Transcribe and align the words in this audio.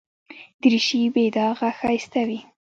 دریشي 0.61 1.01
بې 1.13 1.23
داغه 1.35 1.69
ښایسته 1.77 2.21
وي. 2.27 2.39